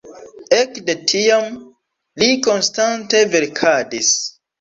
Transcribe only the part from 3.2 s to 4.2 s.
verkadis.